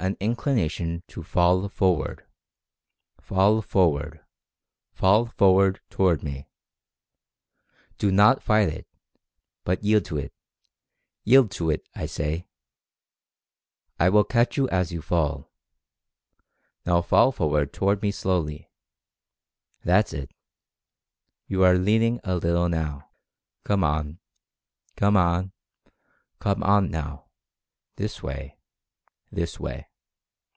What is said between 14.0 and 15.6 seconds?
I will catch you as you fall.